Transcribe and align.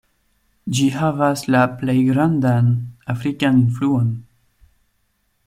Ĝi 0.77 0.85
havas 0.95 1.43
la 1.55 1.61
plej 1.81 1.97
grandan 2.07 2.73
afrikan 3.15 3.61
influon. 3.67 4.11